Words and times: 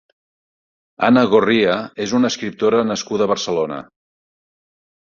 Ana 1.09 1.25
Gorría 1.35 1.75
és 2.07 2.17
una 2.21 2.33
escriptora 2.35 2.81
nascuda 2.89 3.29
a 3.29 3.33
Barcelona. 3.35 3.83